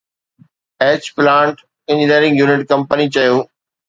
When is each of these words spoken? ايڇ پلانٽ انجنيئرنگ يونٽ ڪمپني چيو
ايڇ 0.83 1.03
پلانٽ 1.15 1.57
انجنيئرنگ 1.91 2.35
يونٽ 2.41 2.61
ڪمپني 2.71 3.07
چيو 3.15 3.33